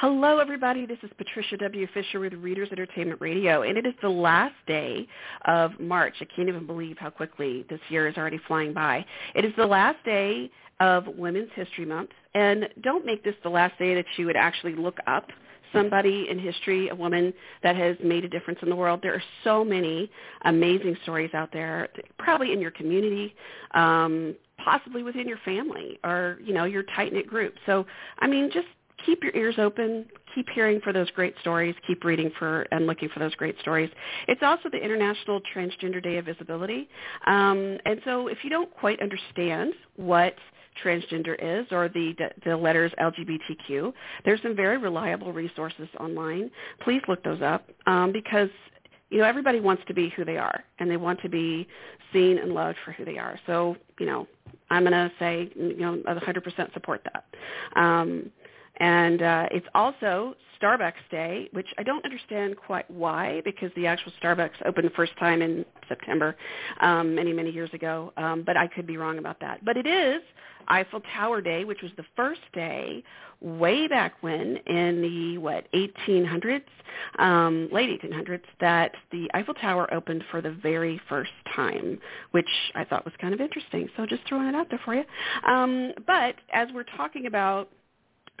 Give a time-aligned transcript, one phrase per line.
[0.00, 0.86] Hello, everybody.
[0.86, 1.86] This is Patricia W.
[1.92, 5.06] Fisher with Readers Entertainment Radio, and it is the last day
[5.44, 6.14] of March.
[6.22, 9.04] I can't even believe how quickly this year is already flying by.
[9.34, 10.50] It is the last day
[10.80, 14.74] of Women's History Month, and don't make this the last day that you would actually
[14.74, 15.28] look up
[15.70, 19.00] somebody in history, a woman that has made a difference in the world.
[19.02, 20.10] There are so many
[20.46, 23.34] amazing stories out there, probably in your community,
[23.72, 27.54] um, possibly within your family or, you know, your tight-knit group.
[27.66, 27.84] So,
[28.18, 28.66] I mean, just
[29.06, 33.08] keep your ears open, keep hearing for those great stories, keep reading for and looking
[33.08, 33.90] for those great stories.
[34.28, 36.88] It's also the International Transgender Day of Visibility.
[37.26, 40.34] Um, and so if you don't quite understand what
[40.84, 43.92] transgender is or the, the letters LGBTQ,
[44.24, 46.50] there's some very reliable resources online.
[46.82, 48.48] Please look those up um, because
[49.10, 51.66] you know everybody wants to be who they are and they want to be
[52.12, 53.38] seen and loved for who they are.
[53.46, 54.26] So you know
[54.70, 57.24] I'm going to say you know 100% support that.
[57.80, 58.30] Um,
[58.80, 64.12] and uh, it's also Starbucks Day, which I don't understand quite why, because the actual
[64.22, 66.36] Starbucks opened the first time in September
[66.80, 68.12] um, many, many years ago.
[68.16, 69.64] Um, but I could be wrong about that.
[69.64, 70.22] But it is
[70.68, 73.02] Eiffel Tower Day, which was the first day
[73.40, 76.62] way back when in the what 1800s,
[77.18, 81.98] um, late 1800s, that the Eiffel Tower opened for the very first time,
[82.32, 83.88] which I thought was kind of interesting.
[83.96, 85.04] So just throwing it out there for you.
[85.46, 87.70] Um, but as we're talking about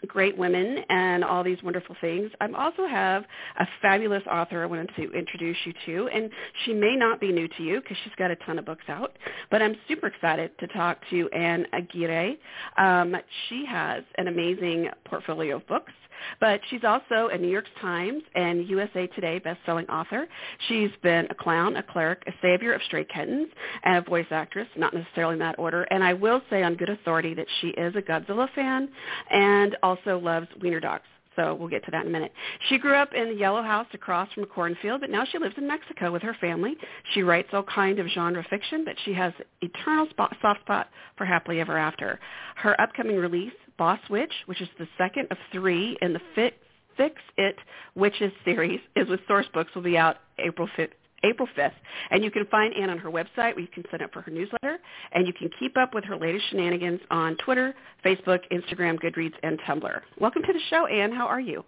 [0.06, 2.30] great women and all these wonderful things.
[2.40, 3.24] I also have
[3.58, 6.30] a fabulous author I wanted to introduce you to, and
[6.64, 9.16] she may not be new to you because she's got a ton of books out,
[9.50, 12.36] but I'm super excited to talk to Ann Aguirre.
[12.78, 13.16] Um,
[13.48, 15.92] she has an amazing portfolio of books.
[16.40, 20.26] But she's also a New York Times and USA Today best-selling author.
[20.68, 23.48] She's been a clown, a cleric, a savior of stray kittens,
[23.84, 25.82] and a voice actress, not necessarily in that order.
[25.84, 28.88] And I will say on good authority that she is a Godzilla fan
[29.30, 31.04] and also loves wiener dogs.
[31.36, 32.32] So we'll get to that in a minute.
[32.68, 35.54] She grew up in the Yellow House across from a cornfield, but now she lives
[35.56, 36.76] in Mexico with her family.
[37.14, 41.24] She writes all kind of genre fiction, but she has eternal spot, soft spot for
[41.24, 42.18] Happily Ever After.
[42.56, 46.52] Her upcoming release, Boss Witch, which is the second of three in the Fit,
[46.98, 47.56] Fix It
[47.94, 50.90] Witches series, is with Sourcebooks, will be out April 5th.
[51.24, 51.72] April 5th.
[52.10, 54.30] And you can find Ann on her website where you can sign up for her
[54.30, 54.76] newsletter.
[55.12, 57.74] And you can keep up with her latest shenanigans on Twitter,
[58.04, 60.00] Facebook, Instagram, Goodreads, and Tumblr.
[60.18, 61.10] Welcome to the show, Ann.
[61.10, 61.64] How are you?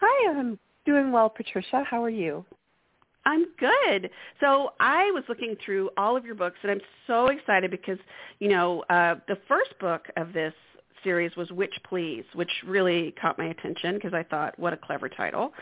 [0.00, 1.82] Hi, I'm doing well, Patricia.
[1.84, 2.44] How are you?
[3.24, 4.10] I'm good.
[4.40, 7.98] So I was looking through all of your books, and I'm so excited because,
[8.40, 10.54] you know, uh, the first book of this
[11.04, 15.08] series was Witch Please, which really caught my attention because I thought, what a clever
[15.08, 15.52] title.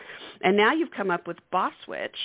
[0.42, 2.16] And now you've come up with Boss Witch,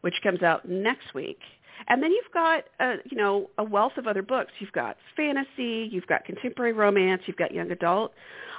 [0.00, 1.40] which comes out next week.
[1.88, 4.52] And then you've got, uh, you know, a wealth of other books.
[4.58, 8.12] You've got fantasy, you've got contemporary romance, you've got young adult.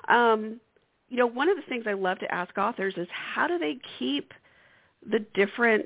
[0.10, 0.60] Um,
[1.10, 3.78] you know, one of the things I love to ask authors is how do they
[4.00, 4.34] keep
[5.08, 5.86] the different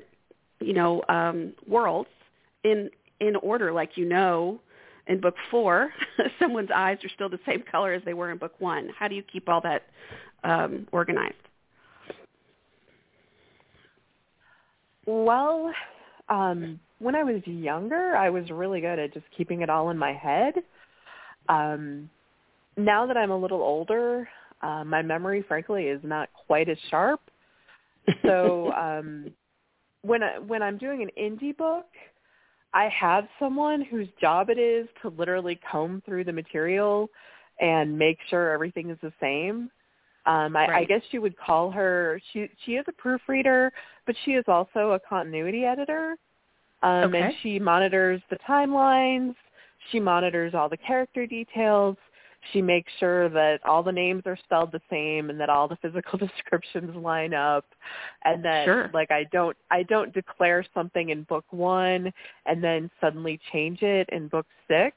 [0.60, 2.08] you know um, worlds
[2.64, 2.90] in
[3.20, 4.60] in order, like you know
[5.06, 5.90] in book four,
[6.38, 8.88] someone's eyes are still the same color as they were in book one.
[8.98, 9.82] How do you keep all that
[10.44, 11.34] um, organized?
[15.06, 15.72] Well,
[16.28, 19.98] um, when I was younger, I was really good at just keeping it all in
[19.98, 20.54] my head.
[21.48, 22.10] Um,
[22.76, 24.28] now that I'm a little older,
[24.62, 27.20] uh, my memory, frankly, is not quite as sharp.
[28.24, 29.32] So um,
[30.06, 31.86] when I, when I'm doing an indie book,
[32.72, 37.08] I have someone whose job it is to literally comb through the material
[37.60, 39.70] and make sure everything is the same.
[40.26, 40.82] Um, I, right.
[40.82, 42.20] I guess you would call her.
[42.32, 43.72] She she is a proofreader,
[44.06, 46.16] but she is also a continuity editor.
[46.82, 47.22] Um, okay.
[47.22, 49.34] And she monitors the timelines.
[49.92, 51.96] She monitors all the character details
[52.52, 55.76] she makes sure that all the names are spelled the same and that all the
[55.76, 57.64] physical descriptions line up
[58.24, 58.90] and that sure.
[58.92, 62.12] like I don't I don't declare something in book 1
[62.46, 64.96] and then suddenly change it in book 6.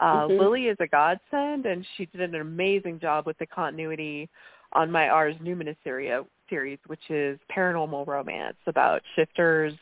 [0.00, 0.40] Uh mm-hmm.
[0.40, 4.28] Lily is a godsend and she did an amazing job with the continuity
[4.72, 9.74] on my Ars Numinous series which is paranormal romance about shifters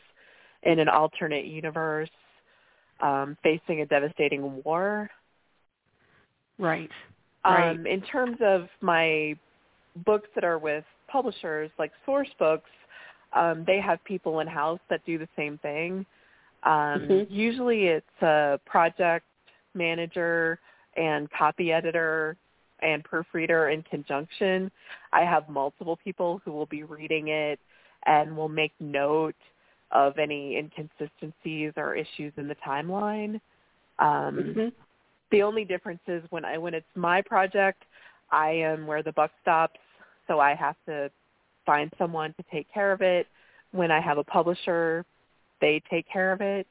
[0.63, 2.09] in an alternate universe
[2.99, 5.09] um facing a devastating war
[6.57, 6.89] Right.
[7.45, 7.71] right.
[7.71, 9.35] Um, in terms of my
[10.05, 12.69] books that are with publishers like Source Books,
[13.33, 16.05] um, they have people in house that do the same thing.
[16.63, 17.33] Um, mm-hmm.
[17.33, 19.25] Usually, it's a project
[19.73, 20.59] manager
[20.95, 22.35] and copy editor
[22.81, 24.71] and proofreader in conjunction.
[25.13, 27.59] I have multiple people who will be reading it
[28.05, 29.35] and will make note
[29.91, 33.39] of any inconsistencies or issues in the timeline.
[33.99, 34.67] Um, mm-hmm.
[35.31, 37.83] The only difference is when I when it's my project,
[38.31, 39.79] I am where the buck stops,
[40.27, 41.09] so I have to
[41.65, 43.27] find someone to take care of it.
[43.71, 45.05] When I have a publisher,
[45.59, 46.65] they take care of it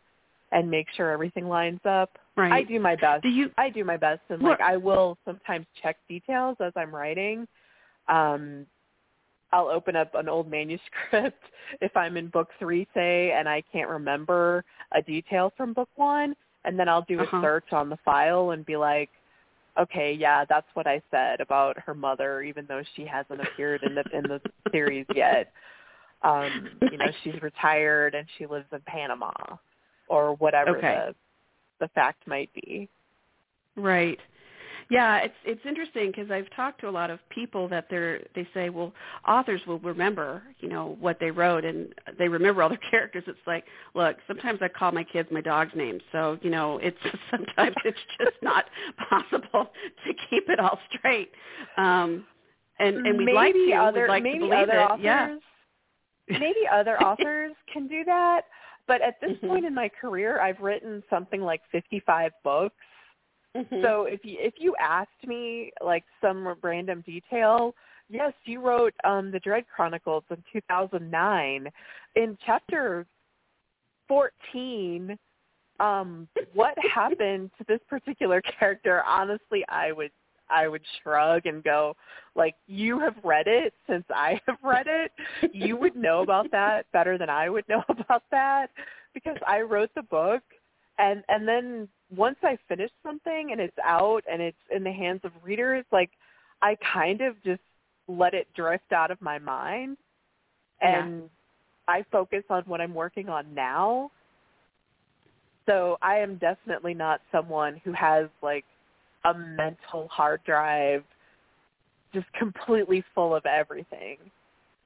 [0.53, 2.19] and make sure everything lines up.
[2.37, 2.53] Right.
[2.53, 3.23] I do my best.
[3.23, 3.51] Do you?
[3.59, 7.47] I do my best, and like I will sometimes check details as I'm writing.
[8.09, 8.67] Um,
[9.53, 11.43] I'll open up an old manuscript
[11.81, 16.35] if I'm in book three, say, and I can't remember a detail from book one,
[16.67, 17.41] and then I'll do a uh-huh.
[17.41, 19.09] search on the file and be like,
[19.79, 23.95] okay, yeah, that's what I said about her mother, even though she hasn't appeared in
[23.95, 24.41] the in the
[24.73, 25.53] series yet.
[26.23, 29.33] Um, you know, she's retired and she lives in Panama,
[30.09, 31.07] or whatever okay.
[31.09, 31.15] the
[31.87, 32.89] the fact might be.
[33.77, 34.19] Right.
[34.89, 38.47] Yeah, it's it's interesting because I've talked to a lot of people that they're they
[38.55, 38.93] say, well,
[39.27, 43.25] authors will remember, you know, what they wrote and they remember all their characters.
[43.27, 46.99] It's like, look, sometimes I call my kids my dog's name, so you know, it's
[47.31, 48.67] sometimes it's just not
[49.09, 49.73] possible
[50.07, 51.33] to keep it all straight.
[51.77, 52.25] Um,
[52.79, 54.83] and and we'd maybe like to, other we'd like maybe to believe other it.
[54.83, 55.03] authors,
[56.29, 56.39] yeah.
[56.39, 58.43] maybe other authors can do that,
[58.87, 59.49] but at this mm-hmm.
[59.49, 62.77] point in my career, I've written something like 55 books
[63.57, 63.83] Mm-hmm.
[63.83, 67.75] So if you if you asked me like some random detail,
[68.11, 71.69] yes, you wrote um the Dred Chronicles in 2009.
[72.17, 73.07] In chapter
[74.09, 75.19] 14,
[75.81, 79.03] um what happened to this particular character?
[79.07, 80.11] Honestly, I would
[80.49, 81.97] I would shrug and go,
[82.35, 85.11] like, you have read it since I have read it.
[85.53, 88.69] You would know about that better than I would know about that
[89.15, 90.43] because I wrote the book
[90.99, 95.21] and and then once I finish something and it's out and it's in the hands
[95.25, 96.11] of readers, like
[96.63, 97.61] I kind of just
[98.09, 99.97] let it drift out of my mind
[100.81, 101.29] and yeah.
[101.89, 104.11] I focus on what I'm working on now.
[105.67, 108.65] So I am definitely not someone who has like
[109.25, 111.03] a mental hard drive
[112.15, 114.19] just completely full of everything.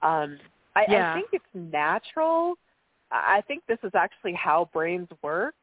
[0.02, 0.38] Um
[0.74, 1.12] I, yeah.
[1.12, 2.54] I think it's natural.
[3.10, 5.54] I think this is actually how brains work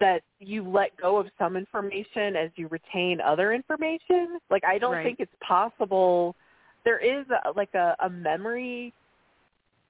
[0.00, 4.38] that you let go of some information as you retain other information.
[4.50, 5.04] Like I don't right.
[5.04, 6.34] think it's possible.
[6.84, 8.92] There is a, like a, a memory.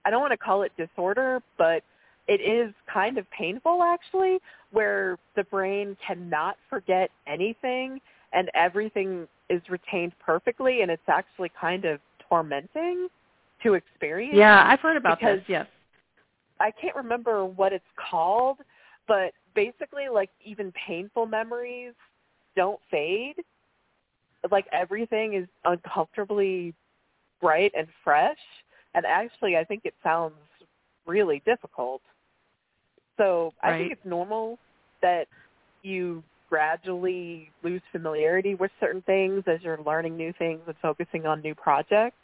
[0.05, 1.83] I don't want to call it disorder, but
[2.27, 4.39] it is kind of painful actually,
[4.71, 8.01] where the brain cannot forget anything
[8.33, 13.09] and everything is retained perfectly, and it's actually kind of tormenting
[13.63, 14.37] to experience.
[14.37, 15.45] Yeah, I've heard about because this.
[15.49, 15.67] Yes.
[16.61, 18.59] I can't remember what it's called,
[19.07, 21.93] but basically like even painful memories
[22.55, 23.35] don't fade.
[24.53, 26.75] Like everything is uncomfortably
[27.41, 28.39] bright and fresh.
[28.95, 30.35] And actually I think it sounds
[31.07, 32.03] really difficult.
[33.17, 34.61] So I think it's normal
[35.03, 35.27] that
[35.83, 41.43] you gradually lose familiarity with certain things as you're learning new things and focusing on
[41.43, 42.17] new projects.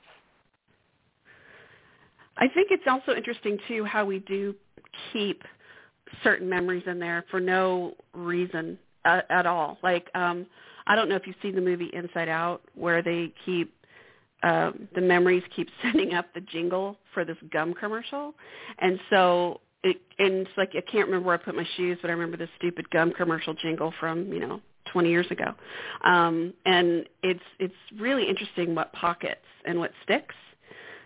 [2.36, 4.54] I think it's also interesting too how we do
[5.12, 5.42] keep
[6.22, 9.78] certain memories in there for no reason uh, at all.
[9.82, 10.46] Like um
[10.86, 13.74] I don't know if you've seen the movie Inside Out where they keep
[14.42, 18.34] um the memories keep sending up the jingle for this gum commercial.
[18.78, 22.10] And so it and it's like I can't remember where I put my shoes, but
[22.10, 24.60] I remember the stupid gum commercial jingle from, you know,
[24.92, 25.54] 20 years ago.
[26.04, 30.34] Um and it's it's really interesting what pockets and what sticks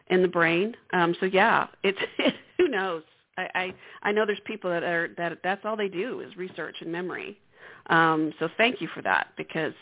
[0.08, 0.74] in the brain.
[0.92, 1.98] Um so yeah, it's
[2.58, 3.02] who knows.
[3.38, 6.76] I, I I know there's people that are that that's all they do is research
[6.80, 7.38] and memory.
[7.86, 9.72] Um, so thank you for that because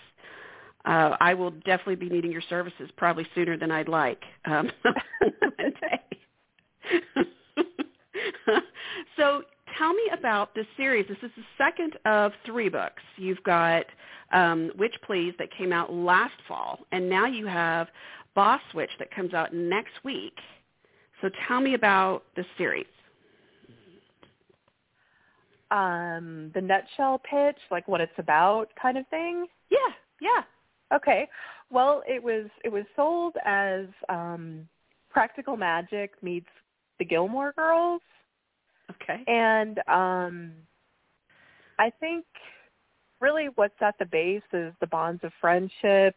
[0.84, 4.70] uh, I will definitely be needing your services probably sooner than I'd like um,
[9.16, 9.42] so
[9.78, 11.06] tell me about this series.
[11.08, 13.02] This is the second of three books.
[13.16, 13.86] You've got
[14.32, 17.88] um, Witch Please that came out last fall, and now you have
[18.34, 20.34] Boss Witch that comes out next week.
[21.20, 22.86] So tell me about the series
[25.70, 29.46] um the nutshell pitch, like what it's about kind of thing?
[29.70, 29.78] Yeah,
[30.20, 30.42] yeah.
[30.96, 31.28] Okay.
[31.70, 34.68] Well, it was it was sold as um
[35.10, 36.48] Practical Magic meets
[36.98, 38.02] the Gilmore Girls.
[38.90, 39.22] Okay.
[39.26, 40.52] And um
[41.78, 42.24] I think
[43.20, 46.14] really what's at the base is the bonds of friendship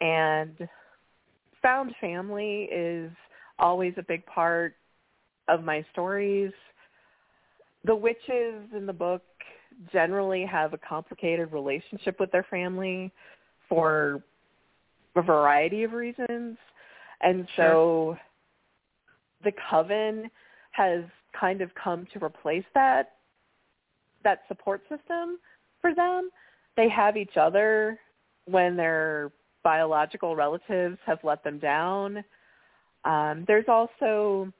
[0.00, 0.68] and
[1.62, 3.10] found family is
[3.58, 4.74] always a big part
[5.48, 6.52] of my stories
[7.86, 9.22] the witches in the book
[9.92, 13.12] generally have a complicated relationship with their family
[13.68, 14.22] for
[15.14, 16.56] a variety of reasons.
[17.20, 17.64] And Sure.
[17.64, 18.18] so
[19.42, 20.30] the coven
[20.72, 23.12] has kind of come to replace that
[24.22, 25.38] that support system
[25.80, 26.30] for them.
[26.76, 28.00] They have each other
[28.46, 29.30] when their
[29.62, 32.24] biological relatives have let them down.
[33.04, 34.52] Um, there's also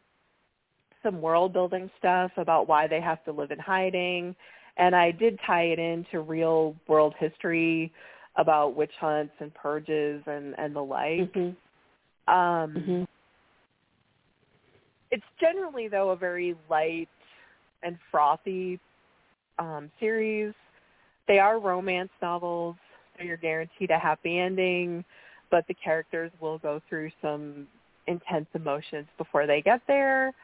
[1.07, 4.35] some world building stuff about why they have to live in hiding.
[4.77, 7.93] And I did tie it into real world history
[8.35, 11.33] about witch hunts and purges and, and the like.
[11.33, 11.57] Mhm.
[12.29, 13.07] Um, Mhm.
[15.13, 17.09] it's generally though a very light
[17.83, 18.81] and frothy
[19.59, 20.53] um, series.
[21.29, 22.77] They are romance novels,
[23.17, 25.05] so you're guaranteed a happy ending,
[25.51, 27.69] but the characters will go through some
[28.07, 30.35] intense emotions before they get there.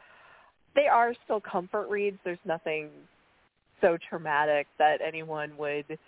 [0.75, 2.19] They are still comfort reads.
[2.25, 2.89] There's nothing
[3.81, 5.99] so traumatic that anyone would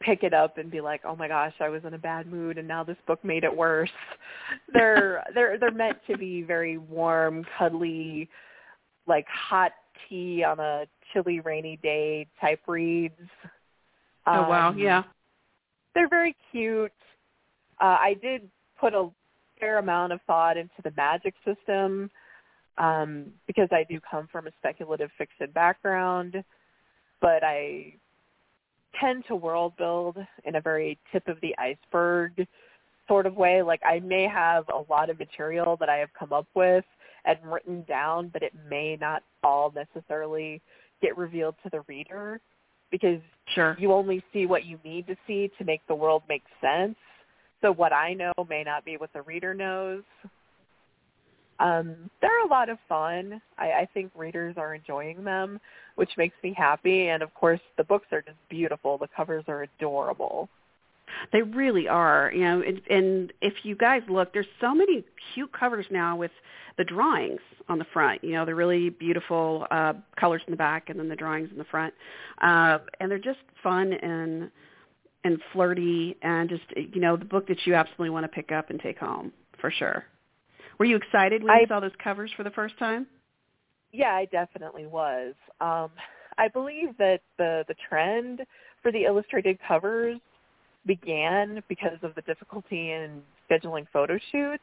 [0.00, 2.58] pick it up and be like, "Oh my gosh, I was in a bad mood
[2.58, 3.90] and now this book made it worse."
[4.72, 8.28] they're they're they're meant to be very warm, cuddly,
[9.06, 9.72] like hot
[10.08, 13.20] tea on a chilly rainy day type reads.
[14.26, 15.02] Oh wow, Um, yeah.
[15.94, 16.92] They're very cute.
[17.80, 18.48] Uh, I did
[18.78, 19.10] put a
[19.58, 22.10] fair amount of thought into the magic system
[22.80, 26.42] um, because I do come from a speculative fiction background,
[27.20, 27.94] but I
[28.98, 32.46] tend to world build in a very tip of the iceberg
[33.06, 33.60] sort of way.
[33.60, 36.84] Like I may have a lot of material that I have come up with
[37.26, 40.62] and written down, but it may not all necessarily
[41.02, 42.40] get revealed to the reader
[42.90, 43.20] because
[43.54, 43.76] Sure.
[43.78, 46.96] you only see what you need to see to make the world make sense.
[47.60, 50.02] So what I know may not be what the reader knows.
[51.60, 53.40] Um, they're a lot of fun.
[53.58, 55.60] I, I think readers are enjoying them,
[55.94, 57.08] which makes me happy.
[57.08, 58.98] And of course, the books are just beautiful.
[58.98, 60.48] The covers are adorable.
[61.32, 65.52] They really are, you know, and, and if you guys look, there's so many cute
[65.52, 66.30] covers now with
[66.78, 68.24] the drawings on the front.
[68.24, 71.58] You know, they're really beautiful uh, colors in the back, and then the drawings in
[71.58, 71.92] the front,
[72.40, 74.50] uh, and they're just fun and
[75.24, 78.70] and flirty, and just you know, the book that you absolutely want to pick up
[78.70, 80.04] and take home for sure.
[80.80, 83.06] Were you excited when you saw those covers for the first time?
[83.92, 85.34] Yeah, I definitely was.
[85.60, 85.90] Um,
[86.38, 88.40] I believe that the the trend
[88.82, 90.18] for the illustrated covers
[90.86, 94.62] began because of the difficulty in scheduling photo shoots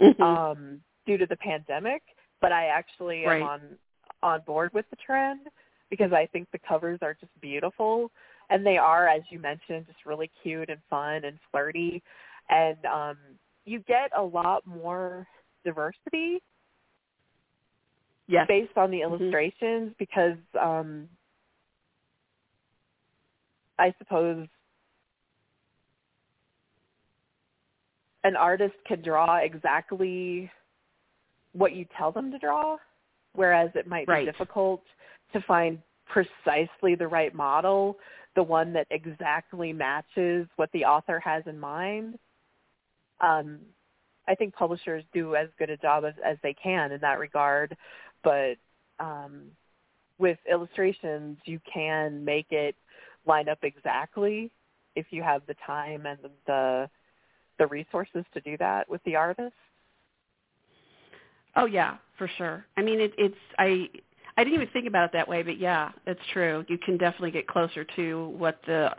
[0.00, 0.20] Mhm.
[0.20, 2.02] um, due to the pandemic.
[2.40, 3.42] But I actually Right.
[3.42, 3.78] am on
[4.24, 5.48] on board with the trend
[5.88, 8.10] because I think the covers are just beautiful,
[8.50, 12.02] and they are, as you mentioned, just really cute and fun and flirty,
[12.50, 13.18] and um,
[13.64, 15.26] you get a lot more
[15.64, 16.42] diversity
[18.26, 18.46] yes.
[18.48, 19.02] based on the Mhm.
[19.04, 21.08] illustrations because um
[23.78, 24.46] I suppose
[28.24, 30.50] an artist can draw exactly
[31.52, 32.76] what you tell them to draw,
[33.32, 34.24] whereas it might Right.
[34.26, 34.84] be difficult
[35.32, 37.98] to find precisely the right model,
[38.34, 42.18] the one that exactly matches what the author has in mind.
[43.22, 43.60] Um,
[44.28, 47.76] I think publishers do as good a job as, as they can in that regard,
[48.22, 48.56] but
[49.00, 49.46] um,
[50.18, 52.76] with illustrations, you can make it
[53.26, 54.50] line up exactly
[54.94, 56.88] if you have the time and the
[57.58, 59.54] the resources to do that with the artist.
[61.54, 62.64] Oh yeah, for sure.
[62.76, 63.88] I mean, it, it's I
[64.36, 66.64] I didn't even think about it that way, but yeah, it's true.
[66.68, 68.90] You can definitely get closer to what the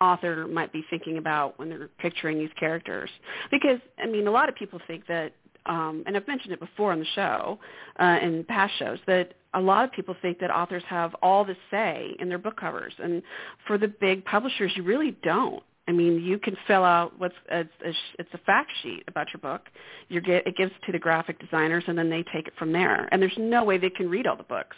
[0.00, 3.10] author might be thinking about when they're picturing these characters.
[3.50, 5.32] Because I mean, a lot of people think that,
[5.66, 7.58] um, and I've mentioned it before on the show,
[8.00, 11.56] uh, in past shows, that a lot of people think that authors have all the
[11.70, 13.22] say in their book covers, and
[13.66, 15.62] for the big publishers, you really don't.
[15.88, 19.40] I mean, you can fill out what's a, a, it's a fact sheet about your
[19.40, 19.62] book.
[20.08, 23.08] You get it gives to the graphic designers, and then they take it from there.
[23.10, 24.76] And there's no way they can read all the books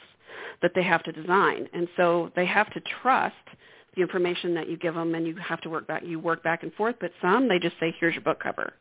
[0.62, 3.35] that they have to design, and so they have to trust
[3.94, 6.02] the information that you give them, and you have to work back.
[6.04, 6.96] You work back and forth.
[7.00, 8.72] But some, they just say, "Here's your book cover.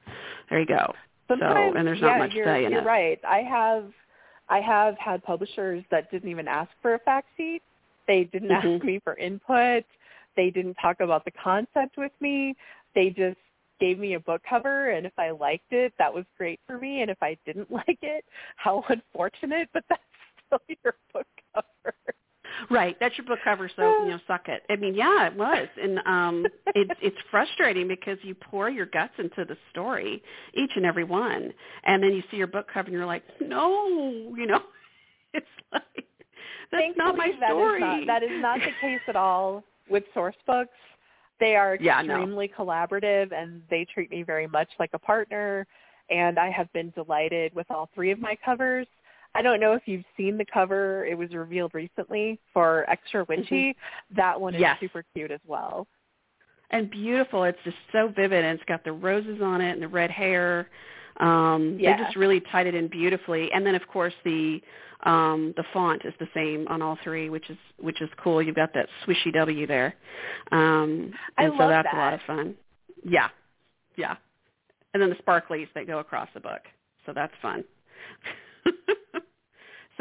[0.50, 0.94] There you go."
[1.28, 2.86] Sometimes, so, and there's yeah, not much you're, say in you're it.
[2.86, 3.20] right.
[3.28, 3.92] I have
[4.50, 7.62] I have had publishers that didn't even ask for a fact sheet.
[8.08, 8.76] They didn't Mhm.
[8.76, 9.86] ask me for input.
[10.36, 12.56] They didn't talk about the concept with me.
[12.94, 13.38] They just
[13.80, 17.02] gave me a book cover and if I liked it, that was great for me.
[17.02, 18.26] And if I didn't like it,
[18.58, 20.02] how unfortunate, but that's
[20.46, 21.96] still your book cover.
[22.70, 24.64] Right, that's your book cover, so you know, suck it.
[24.70, 29.14] I mean, yeah, it was, and um, it's it's frustrating because you pour your guts
[29.18, 30.22] into the story,
[30.54, 31.54] each and every one,
[31.84, 33.88] and then you see your book cover and you're like, no,
[34.36, 34.62] you know,
[35.34, 35.84] it's like
[36.72, 37.80] that's not my Thankfully, that is story.
[37.80, 40.70] not- That is not the case at all with source books.
[41.40, 42.14] They are Yeah, no.
[42.16, 45.66] extremely collaborative and they treat me very much like a partner
[46.10, 48.88] and I have been delighted with all three of my covers.
[49.34, 51.06] I don't know if you've seen the cover.
[51.06, 53.76] It was revealed recently for Extra Witchy.
[54.16, 54.64] That one is Mm-hmm.
[54.64, 54.78] Yes.
[54.80, 55.88] super cute as well.
[56.72, 57.44] and beautiful.
[57.44, 60.70] It's just so vivid, and it's got the roses on it and the red hair.
[61.20, 61.98] Um, Yeah.
[61.98, 63.52] They just really tied it in beautifully.
[63.54, 64.62] And then, of course, the
[65.04, 68.42] um, the font is the same on all three, which is which is cool.
[68.42, 69.96] You've got that swishy W there,
[70.52, 71.94] um, and so that's that.
[71.96, 72.56] a lot of fun.
[73.04, 73.30] Yeah,
[73.98, 74.16] yeah.
[74.94, 76.62] And then the sparklies that go across the book,
[77.06, 77.64] so that's fun.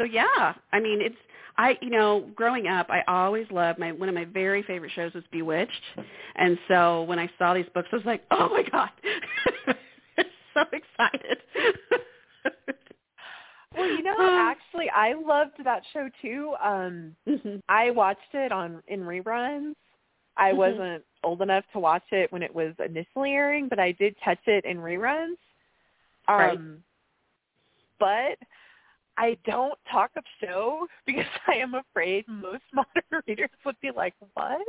[0.01, 1.15] so yeah, I mean, it's
[1.57, 5.13] I you know growing up I always loved my one of my very favorite shows
[5.13, 5.71] was Bewitched,
[6.35, 8.89] and so when I saw these books I was like oh my god,
[10.53, 11.37] so excited.
[13.77, 16.55] Well, you know, actually I loved that show too.
[16.63, 17.61] Um Mhm.
[17.69, 19.73] I watched it on in reruns.
[20.37, 20.57] I Mhm.
[20.57, 24.45] wasn't old enough to watch it when it was initially airing, but I did catch
[24.47, 25.37] it in reruns.
[26.27, 26.59] Um Right.
[27.99, 28.37] but
[29.17, 34.13] I don't talk of show because I am afraid most modern readers would be like,
[34.33, 34.61] "What?"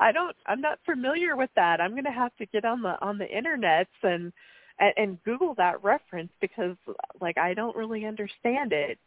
[0.00, 1.80] I don't I'm not familiar with that.
[1.80, 4.32] I'm going to have to get on the on the internets and
[4.78, 6.76] and, and Google that reference because
[7.20, 8.98] like I don't really understand it.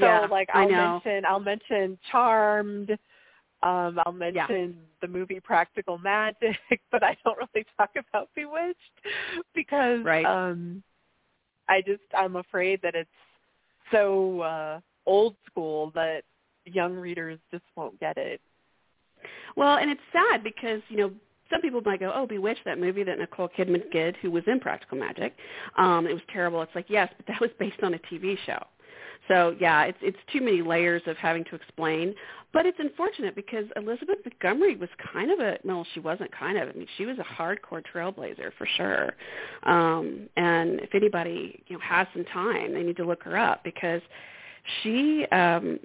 [0.00, 2.90] So Yeah, like I I'll mention I'll mention Charmed,
[3.62, 6.56] um, I'll mention the movie Practical Magic,
[6.92, 8.78] but I don't really talk about Bewitched
[9.54, 10.24] because Right.
[10.24, 10.82] um
[11.68, 13.10] I just I'm afraid that it's
[13.90, 16.22] so uh old school that
[16.66, 18.40] young readers just won't get it.
[19.56, 21.12] Well, and it's sad because you know
[21.50, 24.60] some people might go, "Oh, Bewitched, that movie that Nicole Kidman did, who was in
[24.60, 25.34] Practical Magic,
[25.76, 28.62] um, it was terrible." It's like, yes, but that was based on a TV show.
[29.28, 32.14] So yeah, it's it's too many layers of having to explain.
[32.52, 36.68] But it's unfortunate because Elizabeth Montgomery was kind of a well, she wasn't kind of.
[36.68, 39.14] I mean, she was a hardcore trailblazer for sure.
[39.64, 43.64] Um, and if anybody you know has some time, they need to look her up
[43.64, 44.02] because
[44.82, 45.80] she um,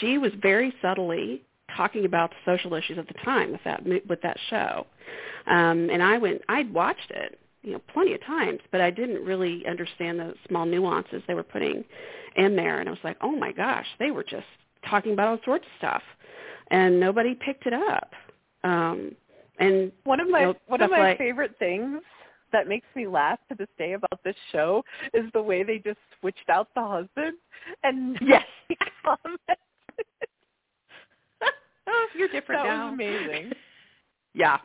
[0.00, 1.42] she was very subtly
[1.76, 4.86] talking about the social issues of the time with that with that show.
[5.46, 9.22] Um, and I went, I'd watched it, you know, plenty of times, but I didn't
[9.24, 11.84] really understand the small nuances they were putting
[12.36, 12.80] in there.
[12.80, 14.46] And I was like, oh my gosh, they were just
[14.88, 16.02] talking about all sorts of stuff,
[16.70, 18.10] and nobody picked it up.
[18.64, 19.14] Um,
[19.58, 22.00] and One of my You know, one of my like- favorite things
[22.52, 25.98] that makes me laugh to this day about this show is the way they just
[26.18, 27.36] switched out the husband
[27.82, 28.44] and Yes.
[32.16, 32.86] you're different that now.
[32.86, 33.52] was amazing.
[34.34, 34.58] Yeah,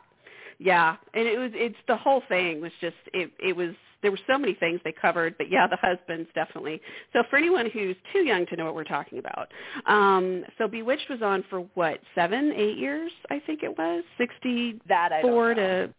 [0.58, 4.20] yeah, and it was it's the whole thing was just it it was there were
[4.26, 6.80] so many things they covered, but yeah, the husbands definitely.
[7.14, 9.48] So for anyone who's too young to know what we're talking about,
[9.86, 14.80] um, so Bewitched was on for what seven, eight years, I think it was sixty
[14.88, 15.92] That I four to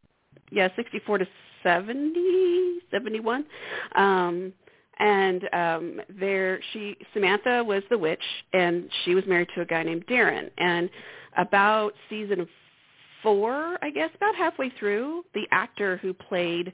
[0.52, 1.28] yeah sixty four to
[1.64, 3.46] seventy seventy one.
[3.96, 4.54] Um,
[4.98, 9.84] and um there she Samantha was the witch and she was married to a guy
[9.84, 10.90] named Darrin and
[11.38, 12.48] about season
[13.26, 16.72] four, I guess, about halfway through, the actor who played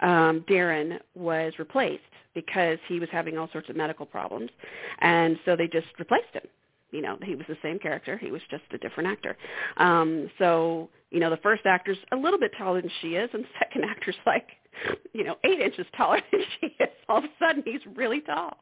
[0.00, 2.02] um, Darrin was replaced
[2.34, 4.50] because he was having all sorts of medical problems,
[5.00, 6.42] and so they just replaced him.
[6.90, 8.18] You know, he was the same character.
[8.18, 9.36] He was just a different actor.
[9.78, 13.44] Um, so, you know, the first actor's a little bit taller than she is, and
[13.44, 14.48] the second actor's like,
[15.14, 16.90] you know, eight inches taller than she is.
[17.08, 18.58] All of a sudden, he's really tall.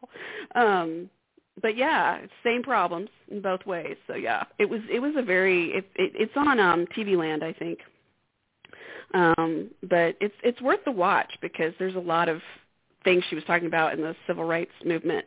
[0.54, 1.08] Um,
[1.60, 3.96] but yeah, same problems in both ways.
[4.06, 7.44] So yeah, it was it was a very it, it it's on um TV Land
[7.44, 7.78] I think.
[9.14, 12.40] Um but it's it's worth the watch because there's a lot of
[13.04, 15.26] things she was talking about in the civil rights movement.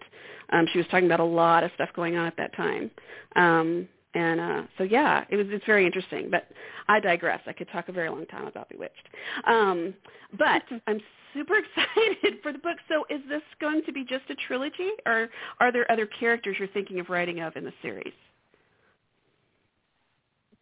[0.51, 2.91] Um she was talking about a lot of stuff going on at that time.
[3.35, 6.47] Um and uh so yeah, it was it's very interesting, but
[6.87, 7.41] I digress.
[7.47, 9.07] I could talk a very long time about Bewitched.
[9.47, 9.93] Um
[10.37, 10.99] but I'm
[11.33, 12.77] super excited for the book.
[12.89, 16.67] So is this going to be just a trilogy or are there other characters you're
[16.69, 18.13] thinking of writing of in the series?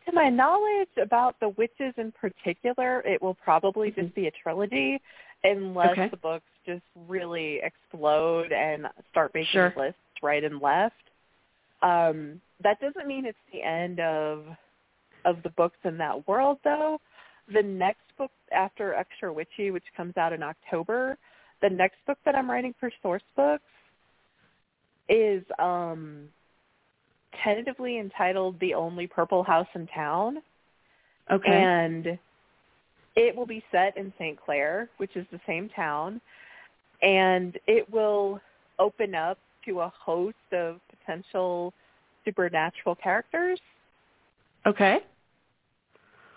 [0.07, 4.99] To my knowledge about the witches in particular, it will probably just be a trilogy
[5.43, 6.09] unless Okay.
[6.09, 9.73] the books just really explode and start making Sure.
[9.77, 10.95] lists right and left.
[11.81, 14.45] Um, that doesn't mean it's the end of
[15.23, 16.99] of the books in that world though.
[17.53, 21.17] The next book after Extra Witchy, which comes out in October,
[21.61, 23.63] the next book that I'm writing for Source Books
[25.09, 26.29] is um
[27.43, 30.37] tentatively entitled The Only Purple House in Town.
[31.31, 31.49] Okay.
[31.49, 32.19] And
[33.15, 34.39] it will be set in St.
[34.39, 36.21] Clair, which is the same town.
[37.01, 38.39] And it will
[38.79, 41.73] open up to a host of potential
[42.25, 43.59] supernatural characters.
[44.65, 44.99] okay.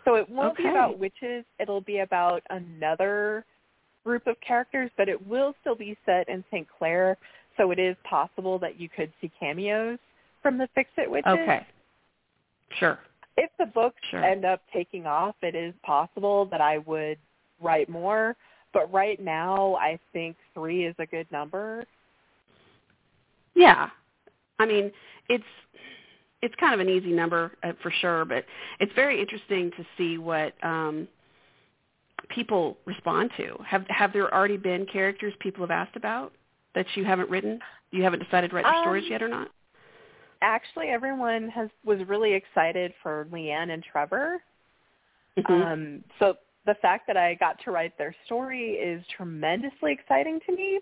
[0.05, 0.65] So it won't Okay.
[0.65, 1.47] be about witches.
[1.59, 3.45] It'll be about another
[4.05, 6.69] group of characters, but it will still be set in St.
[6.79, 7.17] Clair.
[7.57, 9.99] So it is possible that you could see cameos
[10.43, 11.33] from the Fix-It witches.
[11.33, 11.67] Okay.
[12.79, 12.99] Sure.
[13.39, 14.23] If the books Sure.
[14.23, 17.19] end up taking off, it is possible that I would
[17.61, 18.37] write more.
[18.73, 21.85] But right now, I think three is a good number.
[23.55, 23.89] Yeah.
[24.59, 24.93] I mean,
[25.29, 25.45] it's
[26.43, 28.45] it's kind of an easy number uh, for sure, but
[28.81, 31.09] it's very interesting to see what um
[32.29, 33.57] people respond to.
[33.67, 36.33] Have have there already been characters people have asked about
[36.75, 37.61] that you haven't written?
[37.91, 39.49] You haven't decided to write your stories Um, yet or not?
[40.43, 44.43] Actually, everyone has was really excited for Leanne and Trevor.
[45.39, 45.51] Mhm.
[45.51, 50.53] Um, so the fact that I got to write their story is tremendously exciting to
[50.53, 50.81] me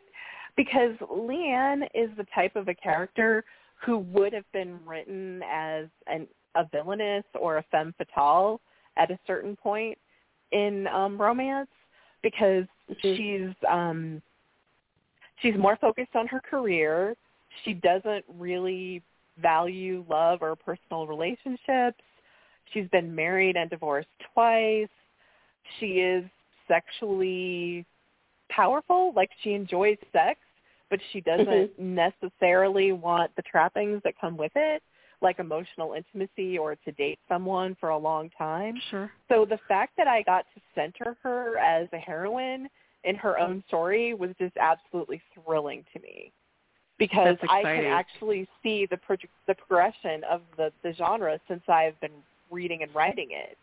[0.57, 3.45] because Leanne is the type of a character
[3.85, 8.61] who would have been written as an, a villainess or a femme fatale
[8.97, 9.99] at a certain point
[10.53, 11.71] in um, romance
[12.23, 13.17] because Mhm.
[13.17, 14.23] she's um,
[15.41, 17.17] she's more focused on her career.
[17.65, 19.03] She doesn't really
[19.39, 22.03] value love or personal relationships.
[22.73, 24.89] She's been married and divorced twice.
[25.79, 26.25] She is
[26.69, 27.85] sexually
[28.49, 30.39] powerful, like she enjoys sex,
[30.93, 34.83] but she doesn't necessarily want the trappings that come with it,
[35.23, 38.75] like emotional intimacy or to date someone for a long time.
[38.91, 39.11] Sure.
[39.31, 42.69] So the fact that I got to center her as a heroine
[43.05, 46.31] in her own story was just absolutely thrilling to me
[46.99, 51.99] because I can actually see the pro- the progression of the the genre since I've
[52.03, 53.57] been reading and writing it.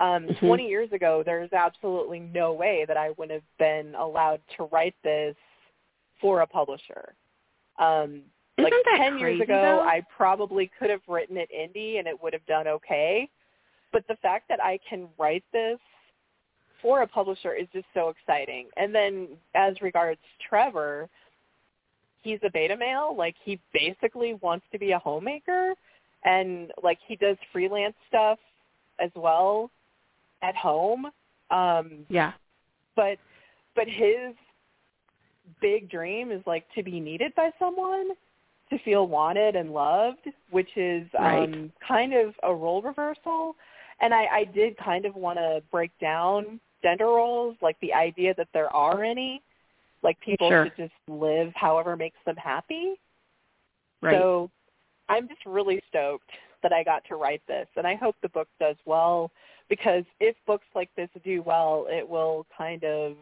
[0.00, 0.40] Um, Mhm.
[0.40, 4.96] 20 years ago, there's absolutely no way that I would have been allowed to write
[5.04, 5.36] this
[6.20, 7.14] for a publisher.
[7.78, 8.22] Um,
[8.58, 9.80] like Isn't that 10 years ago, though?
[9.82, 13.28] I probably could have written it indie and it would have done okay.
[13.92, 15.78] But the fact that I can write this
[16.80, 18.68] for a publisher is just so exciting.
[18.76, 21.08] And then as regards Trevor,
[22.22, 23.14] he's a beta male.
[23.16, 25.74] Like he basically wants to be a homemaker
[26.24, 28.38] and like he does freelance stuff
[29.00, 29.70] as well
[30.42, 31.06] at home.
[31.50, 32.32] Um Yeah.
[32.94, 33.18] but
[33.74, 34.34] but his
[35.60, 38.10] big dream is like to be needed by someone
[38.70, 41.42] to feel wanted and loved which is Right.
[41.48, 43.54] um kind of a role reversal
[44.00, 48.34] and i i did kind of want to break down gender roles like the idea
[48.36, 49.42] that there are any
[50.02, 50.64] like people Sure.
[50.64, 52.94] should just live however makes them happy
[54.02, 54.20] Right.
[54.20, 54.50] so
[55.08, 56.30] I'm just really stoked
[56.62, 59.30] that I got to write this, and I hope the book does well
[59.68, 63.16] because if books like this do well, it will kind of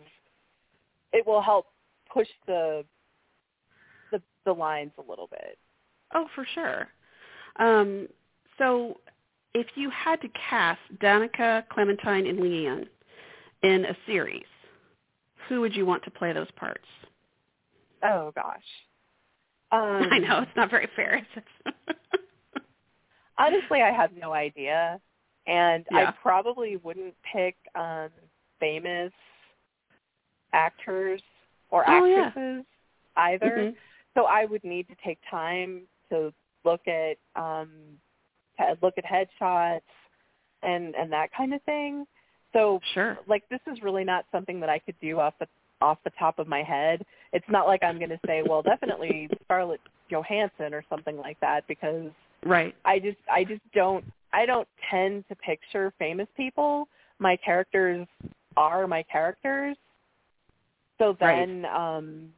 [1.13, 1.67] it will help
[2.15, 2.85] push the
[4.13, 5.59] the, the lines a little bit.
[6.15, 6.89] Oh, for sure.
[7.59, 8.09] Um,
[8.59, 8.99] so
[9.55, 12.87] if you had to cast Danica, Clementine, and Leanne
[13.63, 14.45] in a series,
[15.49, 16.85] who would you want to play those parts?
[18.05, 18.63] Oh gosh.
[19.73, 19.81] Um,
[20.13, 21.27] I know it's not very fair.
[23.39, 25.01] Honestly, I have no idea,
[25.47, 26.11] and Yeah.
[26.11, 28.11] I probably wouldn't pick um,
[28.61, 29.13] famous
[30.53, 31.21] actors
[31.71, 32.27] or Oh, yeah.
[32.27, 32.65] actresses
[33.17, 33.51] either.
[33.51, 33.77] Mhm.
[34.15, 36.33] So I would need to take time to
[36.65, 37.99] look at um
[38.81, 39.83] look at headshots
[40.63, 42.07] and and that kind of thing.
[42.53, 43.19] So Sure.
[43.27, 45.49] like this is really not something that I could do off the
[45.81, 47.05] off the top of my head.
[47.33, 51.67] It's not like I'm going to say, well, definitely Scarlett Johansson or something like that
[51.67, 52.11] because
[52.45, 52.75] Right.
[52.85, 56.89] I just I just don't I don't tend to picture famous people.
[57.19, 58.07] My characters
[58.57, 59.77] are my characters.
[60.99, 61.49] So Right.
[61.49, 62.31] then um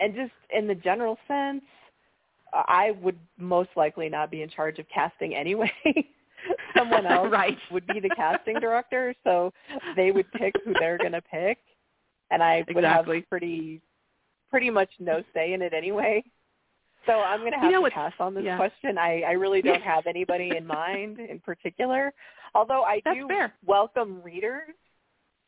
[0.00, 1.62] and just in the general sense,
[2.52, 5.70] I would most likely not be in charge of casting anyway.
[6.76, 7.58] Someone else Right.
[7.70, 9.52] would be the casting director, so
[9.96, 11.58] they would pick who they're going to pick
[12.30, 13.18] and I would Exactly.
[13.18, 13.80] have pretty
[14.50, 16.22] pretty much no say in it anyway.
[17.06, 18.56] So I'm going to You have know to pass on this yeah.
[18.56, 18.98] question.
[18.98, 22.12] I, I really don't have anybody in mind in particular.
[22.54, 23.52] Although I That's do fair.
[23.64, 24.74] welcome readers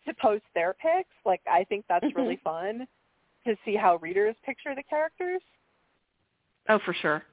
[0.07, 1.15] to post their picks.
[1.25, 2.17] Like I think that's Mhm.
[2.17, 2.87] really fun
[3.47, 5.43] to see how readers picture the characters.
[6.69, 7.25] Oh, for sure.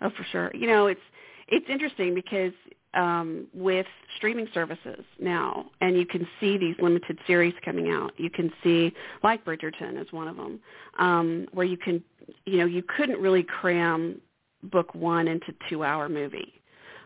[0.00, 0.50] Oh, for sure.
[0.54, 1.00] You know, it's
[1.48, 2.52] it's interesting because
[2.94, 8.12] um, with streaming services now, and you can see these limited series coming out.
[8.16, 10.60] You can see, like Bridgerton is one of them,
[10.98, 12.02] um, where you can,
[12.46, 14.20] you know, you couldn't really cram
[14.64, 16.52] book one into two-hour movie,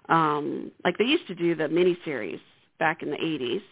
[0.08, 2.40] um, like they used to do the miniseries
[2.78, 3.62] back in the 80s,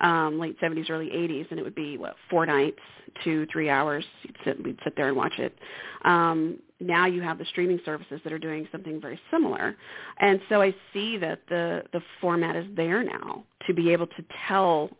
[0.00, 2.80] um, late 70s, early 80s, and it would be what four nights,
[3.24, 4.04] two, three hours.
[4.22, 5.56] You'd sit, we'd sit there and watch it.
[6.04, 9.74] Um, now you have the streaming services that are doing something very similar.
[10.20, 14.24] And so I see that the, the format is there now to be able to
[14.48, 14.90] tell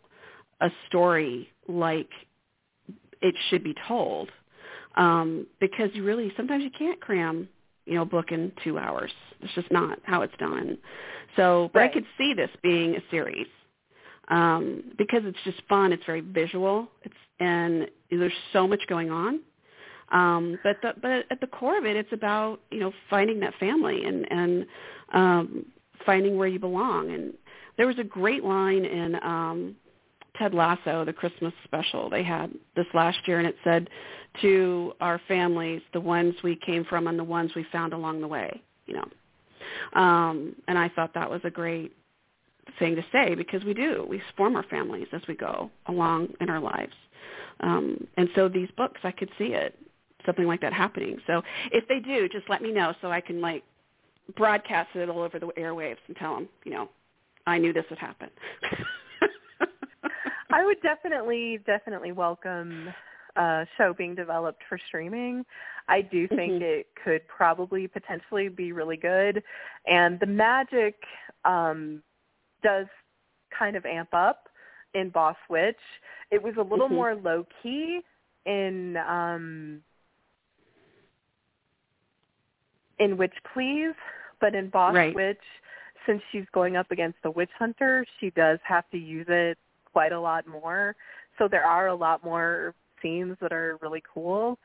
[0.61, 2.09] a story like
[3.21, 4.29] it should be told.
[4.95, 7.47] Um, because you really sometimes you can't cram,
[7.85, 9.11] you know, book in two hours.
[9.41, 10.79] It's just not how it's done.
[11.35, 11.91] So but Right.
[11.91, 13.45] I could see this being a series.
[14.29, 16.89] Um, because it's just fun, it's very visual.
[17.03, 19.39] It's and there's so much going on.
[20.11, 23.53] Um, but the, but at the core of it, it's about you know finding that
[23.59, 24.65] family and and
[25.13, 25.65] um,
[26.05, 27.11] finding where you belong.
[27.11, 27.33] And
[27.77, 29.75] there was a great line in um,
[30.37, 33.89] Ted Lasso, the Christmas special they had this last year, and it said,
[34.41, 38.27] "To our families, the ones we came from and the ones we found along the
[38.27, 41.96] way." You know, um, and I thought that was a great
[42.79, 46.49] thing to say because we do we form our families as we go along in
[46.49, 46.93] our lives.
[47.59, 49.77] Um, and so these books, I could see it
[50.25, 51.17] something like that happening.
[51.25, 53.63] So if they do, just let me know so I can like
[54.35, 56.89] broadcast it all over the airwaves and tell them, you know,
[57.47, 58.29] I knew this would happen.
[60.51, 62.89] I would definitely, definitely welcome
[63.37, 65.45] a show being developed for streaming.
[65.87, 66.61] I do think Mhm.
[66.61, 69.43] it could probably potentially be really good,
[69.85, 70.95] and the magic
[71.45, 72.03] um,
[72.63, 72.87] does
[73.57, 74.49] kind of amp up
[74.93, 75.77] in Boss Witch.
[76.31, 76.95] It was a little Mhm.
[76.95, 78.03] more low key
[78.45, 79.83] in um,
[82.99, 83.93] in Witch Please,
[84.39, 85.13] but in Boss Right.
[85.13, 85.43] Witch,
[86.05, 90.13] since she's going up against the witch hunter, she does have to use it quite
[90.13, 90.95] a lot more.
[91.37, 94.57] So there are a lot more scenes that are really cool.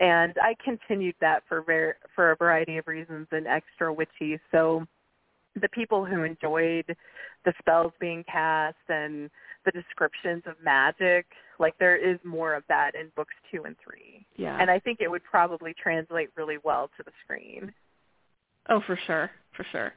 [0.00, 4.38] And I continued that for ver- for a variety of reasons and extra witchy.
[4.50, 4.86] So
[5.60, 6.84] the people who enjoyed
[7.44, 9.30] the spells being cast and
[9.64, 11.26] the descriptions of magic,
[11.58, 14.26] like there is more of that in books two and three.
[14.36, 14.58] yeah.
[14.60, 17.72] And I think it would probably translate really well to the screen.
[18.68, 19.92] Oh, for sure, for sure.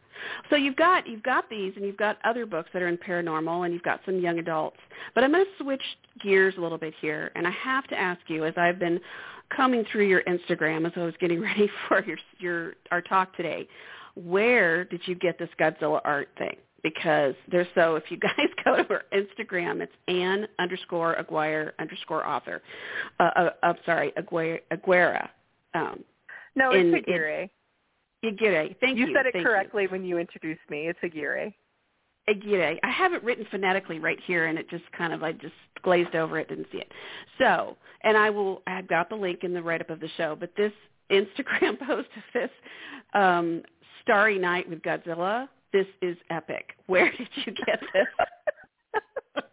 [0.50, 3.66] So you've got you've got these, and you've got other books that are in paranormal,
[3.66, 4.78] and you've got some young adults.
[5.16, 5.82] But I'm going to switch
[6.22, 9.00] gears a little bit here, and I have to ask you, as I've been
[9.56, 13.68] combing through your Instagram as I was getting ready for your your our talk today,
[14.16, 16.56] where did you get this Godzilla art thing?
[16.82, 22.26] Because there's so if you guys go to her Instagram, it's Ann underscore Aguirre underscore
[22.26, 22.62] author.
[23.20, 24.62] Uh, uh, I'm sorry, Aguirre.
[24.72, 25.30] Aguirre.
[25.74, 26.04] Um,
[26.56, 27.50] No, In- it's Aguirre.
[28.24, 28.76] Aguirre.
[28.82, 29.08] Thank you.
[29.08, 29.50] You said it Thank you.
[29.50, 30.88] correctly when you introduced me.
[30.88, 31.54] It's Aguirre.
[32.30, 32.80] Aguirre.
[32.84, 36.16] I have it written phonetically right here, and it just kind of I just glazed
[36.16, 36.92] over it, didn't see it.
[37.40, 38.62] So, and I will.
[38.68, 40.36] I've got the link in the write up of the show.
[40.40, 40.72] But this
[41.12, 42.50] Instagram post of this
[43.14, 43.64] um,
[44.10, 45.48] Starry Night with Godzilla.
[45.72, 46.72] This is epic.
[46.88, 49.44] Where did you get this?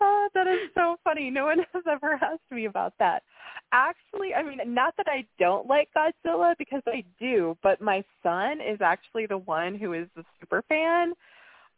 [0.00, 1.30] oh, that is so funny.
[1.30, 3.22] No one has ever asked me about that.
[3.70, 8.60] Actually, I mean, not that I don't like Godzilla because I do, but my son
[8.60, 11.12] is actually the one who is the super fan.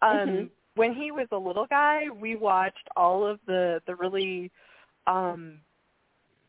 [0.00, 0.50] Um Mhm.
[0.76, 4.50] when he was a little guy, we watched all of the the really
[5.06, 5.58] um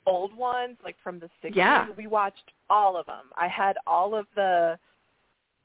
[0.05, 1.53] old ones like from the 60s.
[1.53, 1.87] Yeah.
[1.97, 3.25] We watched all of them.
[3.35, 4.79] I had all of the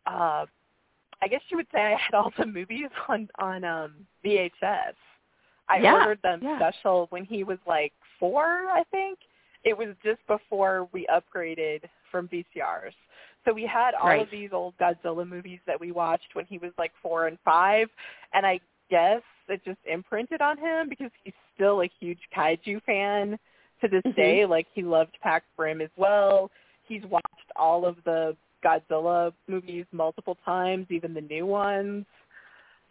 [0.06, 0.46] uh
[1.22, 4.94] I guess you would say I had all the movies on on um VHS.
[5.68, 6.56] I Yeah, ordered them yeah.
[6.58, 9.18] special when he was like 4, I think.
[9.64, 11.80] It was just before we upgraded
[12.12, 12.94] from VCRs.
[13.44, 14.22] So we had all Right.
[14.22, 17.88] of these old Godzilla movies that we watched when he was like 4 and 5
[18.32, 23.36] and I guess it just imprinted on him because he's still a huge kaiju fan
[23.80, 24.14] to this Mhm.
[24.14, 24.46] day.
[24.46, 26.50] Like he loved Pacific Rim as well.
[26.84, 32.04] He's watched all of the Godzilla movies multiple times, even the new ones.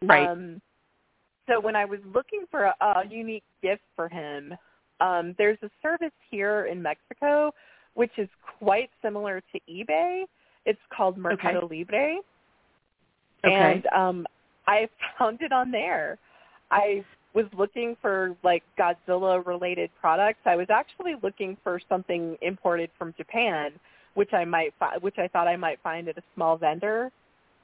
[0.02, 0.28] Right.
[0.28, 0.62] Um,
[1.48, 4.54] so when I was looking for a, a unique gift for him,
[5.02, 7.52] um, there's a service here in Mexico
[7.96, 10.26] which is quite similar to eBay.
[10.66, 12.18] It's called Mercado Libre.
[13.44, 13.54] okay.
[13.54, 14.28] And um
[14.68, 16.18] I found it on there.
[16.72, 20.40] I was looking for like Godzilla related products.
[20.46, 23.72] I was actually looking for something imported from Japan,
[24.16, 27.12] which I might fi- which I thought I might find at a small vendor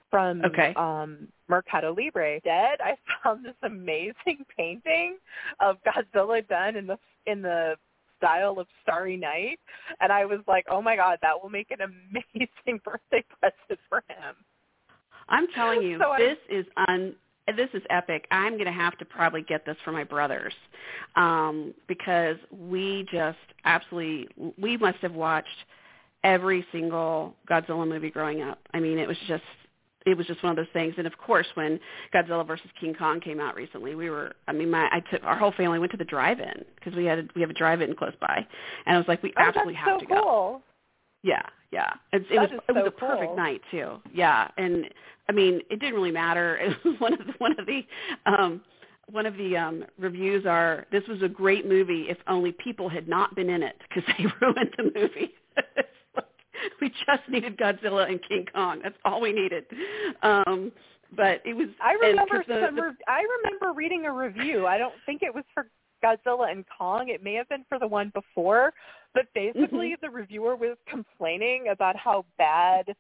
[0.10, 0.74] from Okay.
[0.76, 2.36] um Mercado Libre.
[2.36, 5.18] Instead, I found this amazing painting
[5.60, 7.76] of Godzilla done in the in the
[8.18, 9.60] style of Starry Night,
[10.00, 14.04] and I was like, "Oh my god, that will make an amazing birthday present for
[14.08, 14.36] him."
[15.30, 17.16] I'm telling you, So I- this is un
[17.58, 18.28] this is epic.
[18.32, 20.54] I'm going to have to probably get this for my brothers
[21.16, 24.28] um, because we just absolutely
[24.62, 25.48] we must have watched
[26.24, 28.60] every single Godzilla movie growing up.
[28.74, 29.44] I mean, it was just
[30.06, 30.96] it was just one of those things.
[30.98, 31.80] And of course, when
[32.14, 35.38] Godzilla versus King Kong came out recently, we were I mean, my I took our
[35.38, 38.14] whole family went to the drive-in because we had a, we have a drive-in close
[38.20, 38.46] by,
[38.86, 40.22] and I was like, we Oh, absolutely have so to go.
[40.22, 40.62] cool.
[41.24, 41.94] Yeah, yeah.
[42.14, 43.98] It, it was is it was so a perfect night too.
[44.14, 44.86] Yeah, and
[45.30, 46.58] I mean, it didn't really matter.
[46.62, 47.82] It was one of the, one of the
[48.26, 48.62] um
[49.12, 53.08] one of the um reviews are this was a great movie if only people had
[53.08, 55.34] not been in it because they ruined the movie.
[56.82, 58.80] We just needed Godzilla and King Kong.
[58.84, 59.66] That's all we needed.
[60.24, 60.72] Um
[61.16, 62.76] but it was I remember the- some.
[62.80, 64.66] Re- I remember reading a review.
[64.68, 65.68] I don't think it was for
[66.04, 67.10] Godzilla and Kong.
[67.10, 68.74] It may have been for the one before.
[69.14, 70.06] But basically, Mm-hmm.
[70.06, 72.96] the reviewer was complaining about how bad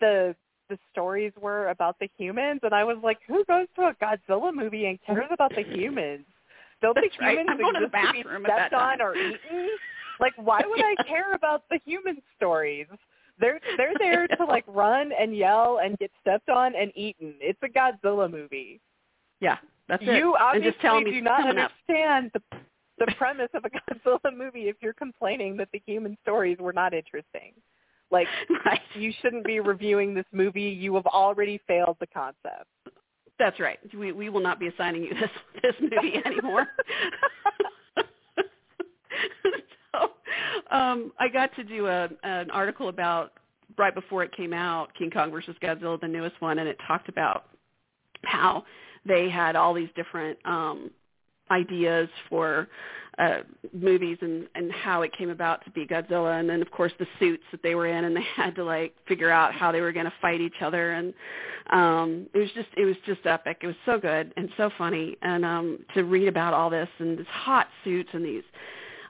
[0.00, 0.34] the
[0.68, 4.52] the stories were about the humans, and I was like, "Who goes to a Godzilla
[4.52, 6.24] movie and cares about the humans?
[6.82, 7.38] Don't the That's right.
[7.38, 9.38] humans I'm going to the exist to be bathroom at that stepped on or eaten?
[10.20, 12.86] Like, why would I care about the human stories?"
[13.38, 17.34] They're they're there to like run and yell and get stepped on and eaten.
[17.40, 18.80] It's a Godzilla movie.
[19.40, 19.56] yeah,
[19.88, 20.16] that's it.
[20.16, 21.48] You obviously just me do not up.
[21.48, 22.40] understand the
[22.98, 26.94] the premise of a Godzilla movie if you're complaining that the human stories were not
[26.94, 27.54] interesting.
[28.12, 28.28] Like
[28.64, 28.80] Right.
[28.94, 30.62] you shouldn't be reviewing this movie.
[30.62, 32.68] You have already failed the concept.
[33.40, 33.80] That's right.
[33.92, 36.68] We we will not be assigning you this this movie anymore.
[40.70, 43.32] um, I got to do a an article about
[43.78, 47.08] right before it came out, King Kong versus Godzilla, the newest one, and it talked
[47.08, 47.46] about
[48.24, 48.64] how
[49.06, 50.90] they had all these different um,
[51.50, 52.68] ideas for
[53.18, 53.38] uh,
[53.72, 57.06] movies and and how it came about to be Godzilla, and then of course the
[57.18, 59.92] suits that they were in, and they had to like figure out how they were
[59.92, 61.14] going to fight each other, and
[61.70, 63.58] um, it was just it was just epic.
[63.62, 67.18] It was so good and so funny, and um, to read about all this and
[67.18, 68.44] these hot suits and these,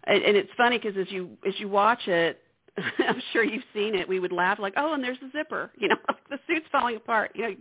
[0.07, 2.41] and, and it's funny because as you as you watch it.
[2.99, 4.09] I'm sure you've seen it.
[4.09, 5.97] We would laugh like, "Oh, and there's the zipper," you know,
[6.31, 7.31] the suit's falling apart.
[7.35, 7.55] You know,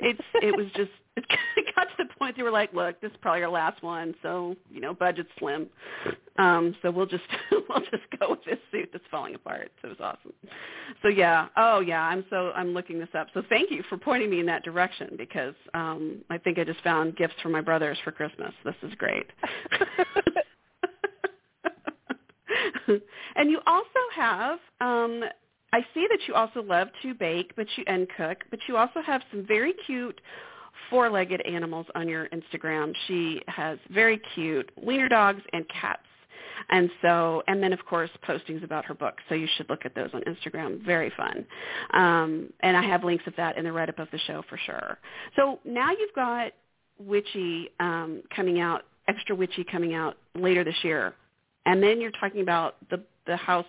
[0.00, 3.16] it's it was just it got to the point they were like, "Look, this is
[3.20, 5.66] probably our last one, so you know, budget's slim,
[6.38, 9.98] um, so we'll just we'll just go with this suit that's falling apart." So it
[9.98, 10.32] was awesome.
[11.02, 13.28] So yeah, oh yeah, I'm so I'm looking this up.
[13.34, 16.80] So thank you for pointing me in that direction because um, I think I just
[16.82, 18.52] found gifts for my brothers for Christmas.
[18.64, 19.26] This is great.
[23.36, 25.24] and you also have um
[25.72, 29.00] I see that you also love to bake but you and cook, but you also
[29.00, 30.20] have some very cute
[30.90, 32.94] four-legged animals on your Instagram.
[33.06, 36.02] She has very cute wiener dogs and cats.
[36.70, 39.16] And so, and then of course postings about her book.
[39.28, 40.84] So you should look at those on Instagram.
[40.84, 41.46] Very fun.
[41.94, 44.98] Um, and I have links of that in the write-up of the show for sure.
[45.36, 46.52] So now you've got
[46.98, 51.14] Witchy um, coming out, Extra Witchy coming out later this year.
[51.66, 53.66] And then you're talking about the the house,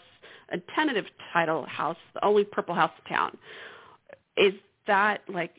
[0.49, 3.37] a tentative title house, the only purple house in town.
[4.37, 4.53] Is
[4.87, 5.53] that like?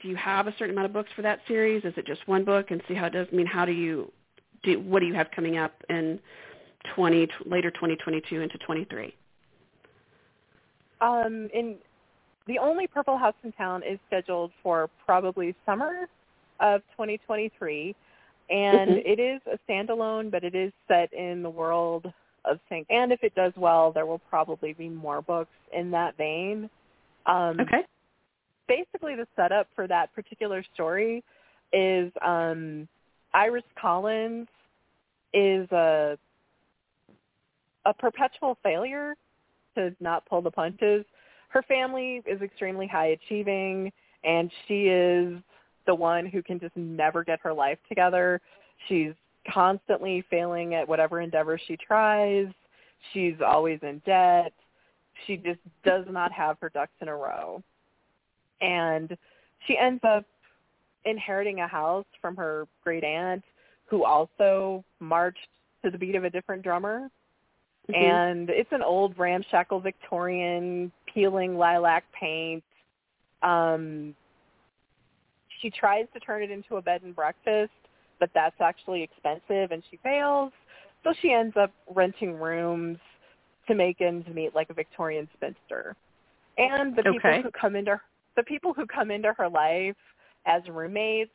[0.00, 1.84] Do you have a certain amount of books for that series?
[1.84, 3.26] Is it just one book and see how it does?
[3.32, 4.10] I mean, how do you
[4.62, 4.80] do?
[4.80, 6.20] What do you have coming up in
[6.94, 9.14] twenty later twenty twenty two into twenty three?
[11.00, 11.76] Um, in
[12.46, 16.08] the only Purple House in town is scheduled for probably summer
[16.60, 17.94] of 2023,
[18.52, 19.06] and Mhm.
[19.06, 22.12] it is a standalone, but it is set in the world
[22.44, 22.86] of Saint.
[22.90, 26.68] And if it does well, there will probably be more books in that vein.
[27.26, 27.84] Um, Okay.
[28.68, 31.22] basically the setup for that particular story
[31.72, 32.88] is um
[33.34, 34.48] Iris Collins
[35.32, 36.18] is a
[37.84, 39.14] a perpetual failure
[39.74, 41.04] to not pull the punches.
[41.48, 43.92] Her family is extremely high achieving
[44.24, 45.42] and she is
[45.86, 48.40] the one who can just never get her life together.
[48.88, 49.12] She's
[49.52, 52.46] constantly failing at whatever endeavor she tries.
[53.12, 54.52] She's always in debt.
[55.26, 57.62] She just does not have her ducks in a row
[58.62, 59.16] and
[59.66, 60.24] she ends up
[61.04, 63.42] inheriting a house from her great aunt
[63.86, 65.48] who also marched
[65.84, 67.10] to the beat of a different drummer
[67.88, 67.96] Mhm.
[67.96, 72.62] and it's an old ramshackle victorian peeling lilac paint
[73.42, 74.14] um
[75.62, 77.70] she tries to turn it into a bed and breakfast
[78.20, 80.52] but that's actually expensive and she fails
[81.04, 82.98] so she ends up renting rooms
[83.66, 85.96] to make ends meet like a victorian spinster
[86.58, 87.42] and the people Okay.
[87.42, 88.00] who come into
[88.36, 89.96] the people who come into her life
[90.46, 91.30] as roommates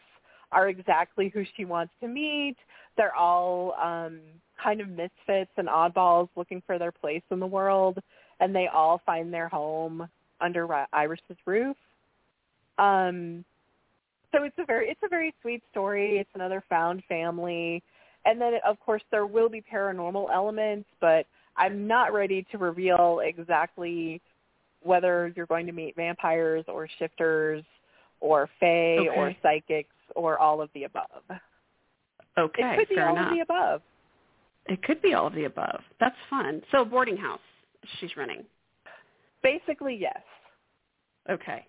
[0.51, 2.55] are exactly who she wants to meet.
[2.95, 4.19] They're all um
[4.61, 7.99] kind of misfits and oddballs looking for their place in the world
[8.39, 10.07] and they all find their home
[10.41, 11.77] under Ri- Iris's roof.
[12.77, 13.43] Um
[14.37, 16.17] so it's a very it's a very sweet story.
[16.17, 17.81] It's another found family.
[18.25, 21.25] And then of course there will be paranormal elements, but
[21.55, 24.21] I'm not ready to reveal exactly
[24.83, 27.63] whether you're going to meet vampires or shifters
[28.19, 29.09] or fae Okay.
[29.15, 31.23] or psychics or all of the above.
[32.37, 32.61] Okay.
[32.61, 33.31] it could be all enough.
[33.31, 33.81] of the above.
[34.67, 35.81] It could be all of the above.
[35.99, 36.61] That's fun.
[36.71, 37.39] So boarding house
[37.99, 38.43] she's running.
[39.41, 40.21] Basically, yes.
[41.29, 41.65] Okay.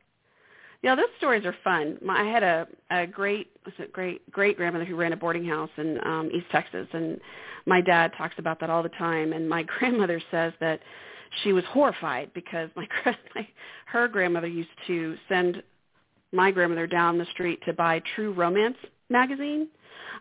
[0.83, 1.99] Yeah, those stories are fun.
[2.03, 5.45] My, I had a a great was it great great grandmother who ran a boarding
[5.45, 7.21] house in um East Texas, and
[7.67, 9.33] my dad talks about that all the time.
[9.33, 10.81] And my grandmother says that
[11.43, 12.87] she was horrified because my,
[13.35, 13.49] my
[13.87, 15.63] her grandmother used to send
[16.33, 18.77] my grandmother down the street to buy True Romance
[19.11, 19.69] magazine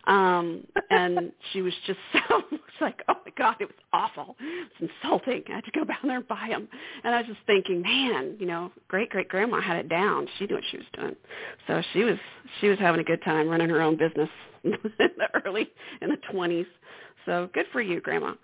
[0.06, 2.42] um and she was just so
[2.80, 4.36] like oh my god it was awful.
[4.40, 5.42] It's insulting.
[5.48, 6.68] I had to go down there and buy them
[7.04, 10.26] and i was just thinking man you know great great grandma had it down.
[10.38, 11.16] She knew what she was doing.
[11.66, 12.18] So she was
[12.60, 14.30] she was having a good time running her own business
[14.64, 15.68] in the early
[16.00, 16.66] in the twenties.
[17.26, 18.34] So good for you grandma.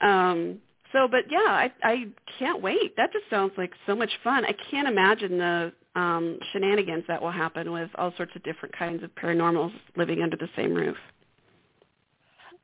[0.00, 0.58] Um
[0.92, 2.04] so but yeah i i
[2.38, 2.96] can't wait.
[2.96, 4.44] That just sounds like so much fun.
[4.44, 9.02] I can't imagine the um, shenanigans that will happen with all sorts of different kinds
[9.02, 10.96] of paranormals living under the same roof.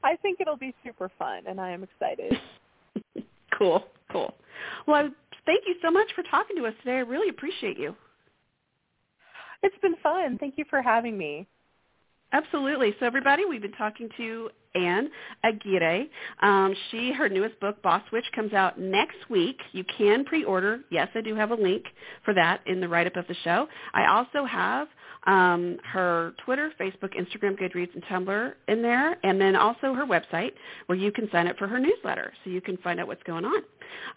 [0.05, 2.39] I think it'll be super fun, and I am excited.
[3.59, 4.35] cool, cool.
[4.87, 5.11] Well,
[5.47, 6.97] thank you so much for talking to us today.
[6.97, 7.97] I really appreciate you.
[9.63, 10.39] It's been fun.
[10.39, 11.49] Thank you for having me.
[12.33, 12.95] Absolutely.
[12.99, 15.09] So everybody, we've been talking to Ann
[15.45, 16.09] Aguirre.
[16.43, 19.59] Um, she, her newest book, Boss Witch, comes out next week.
[19.73, 20.81] You can pre-order.
[20.91, 21.85] Yes, I do have a link
[22.25, 23.69] for that in the write-up of the show.
[23.95, 24.89] I also have
[25.27, 30.53] um, her Twitter, Facebook, Instagram, Goodreads, and Tumblr in there, and then also her website
[30.87, 33.45] where you can sign up for her newsletter so you can find out what's going
[33.45, 33.63] on.